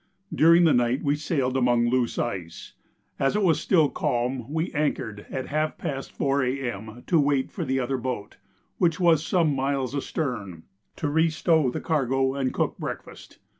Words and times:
During 0.33 0.63
the 0.63 0.73
night 0.73 1.03
we 1.03 1.15
sailed 1.15 1.55
among 1.55 1.87
loose 1.91 2.17
ice. 2.17 2.73
As 3.19 3.35
it 3.35 3.43
was 3.43 3.61
still 3.61 3.87
calm 3.87 4.51
we 4.51 4.71
anchored 4.71 5.27
at 5.29 5.45
half 5.49 5.77
past 5.77 6.11
4 6.11 6.43
A.M. 6.43 7.03
to 7.05 7.19
wait 7.19 7.51
for 7.51 7.63
the 7.63 7.79
other 7.79 7.97
boat, 7.97 8.37
which 8.79 8.99
was 8.99 9.23
some 9.23 9.55
miles 9.55 9.93
astern, 9.95 10.63
to 10.95 11.07
re 11.07 11.29
stow 11.29 11.69
the 11.69 11.81
cargo 11.81 12.33
and 12.33 12.51
cook 12.51 12.79
breakfast. 12.79 13.37